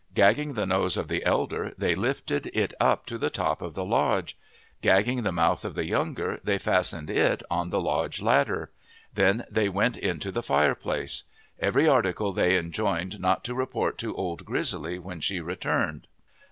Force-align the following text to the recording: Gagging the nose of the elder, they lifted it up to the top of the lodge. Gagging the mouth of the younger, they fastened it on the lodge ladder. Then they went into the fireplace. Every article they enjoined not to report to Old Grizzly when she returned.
Gagging 0.15 0.53
the 0.53 0.65
nose 0.65 0.97
of 0.97 1.09
the 1.09 1.23
elder, 1.23 1.75
they 1.77 1.93
lifted 1.93 2.49
it 2.55 2.73
up 2.79 3.05
to 3.05 3.19
the 3.19 3.29
top 3.29 3.61
of 3.61 3.75
the 3.75 3.85
lodge. 3.85 4.35
Gagging 4.81 5.21
the 5.21 5.31
mouth 5.31 5.63
of 5.63 5.75
the 5.75 5.85
younger, 5.85 6.39
they 6.43 6.57
fastened 6.57 7.07
it 7.11 7.43
on 7.51 7.69
the 7.69 7.79
lodge 7.79 8.19
ladder. 8.19 8.71
Then 9.13 9.45
they 9.47 9.69
went 9.69 9.97
into 9.97 10.31
the 10.31 10.41
fireplace. 10.41 11.25
Every 11.59 11.87
article 11.87 12.33
they 12.33 12.57
enjoined 12.57 13.19
not 13.19 13.43
to 13.43 13.53
report 13.53 13.99
to 13.99 14.15
Old 14.15 14.43
Grizzly 14.43 14.97
when 14.97 15.19
she 15.19 15.39
returned. 15.39 16.07